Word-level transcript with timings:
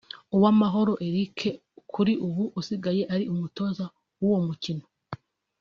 Uwamahoro 0.35 0.93
Eric 1.07 1.37
kuri 1.93 2.13
ubu 2.27 2.43
usigaye 2.59 3.01
ari 3.13 3.23
umutoza 3.33 3.83
w’uwo 4.21 4.39
mukino 4.47 4.85